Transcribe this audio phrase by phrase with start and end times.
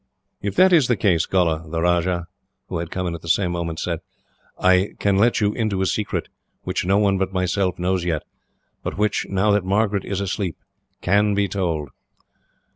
[0.41, 2.25] "If that is the case, Gholla," the Rajah,
[2.69, 3.99] who had come in at the same moment, said,
[4.59, 6.27] "I can let you into a secret,
[6.63, 8.23] which no one but myself knows yet,
[8.81, 10.57] but which, now that Margaret is asleep,
[11.03, 11.89] can be told."